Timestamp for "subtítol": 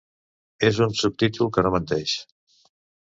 1.01-1.51